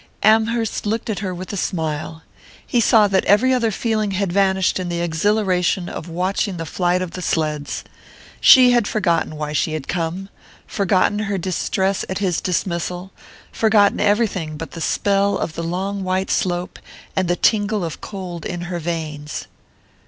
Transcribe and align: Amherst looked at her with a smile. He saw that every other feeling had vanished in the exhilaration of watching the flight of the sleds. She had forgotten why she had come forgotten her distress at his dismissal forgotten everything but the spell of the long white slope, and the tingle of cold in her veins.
Amherst 0.23 0.87
looked 0.87 1.11
at 1.11 1.19
her 1.19 1.31
with 1.31 1.53
a 1.53 1.57
smile. 1.57 2.23
He 2.65 2.81
saw 2.81 3.07
that 3.09 3.23
every 3.25 3.53
other 3.53 3.69
feeling 3.69 4.09
had 4.17 4.33
vanished 4.33 4.79
in 4.79 4.89
the 4.89 4.99
exhilaration 4.99 5.87
of 5.87 6.09
watching 6.09 6.57
the 6.57 6.65
flight 6.65 7.03
of 7.03 7.11
the 7.11 7.21
sleds. 7.21 7.83
She 8.39 8.71
had 8.71 8.87
forgotten 8.87 9.35
why 9.35 9.53
she 9.53 9.73
had 9.73 9.87
come 9.87 10.29
forgotten 10.65 11.19
her 11.19 11.37
distress 11.37 12.03
at 12.09 12.17
his 12.17 12.41
dismissal 12.41 13.11
forgotten 13.51 13.99
everything 13.99 14.57
but 14.57 14.71
the 14.71 14.81
spell 14.81 15.37
of 15.37 15.53
the 15.53 15.61
long 15.63 16.03
white 16.03 16.31
slope, 16.31 16.79
and 17.15 17.27
the 17.27 17.35
tingle 17.35 17.85
of 17.85 18.01
cold 18.01 18.43
in 18.43 18.61
her 18.61 18.79
veins. 18.79 19.45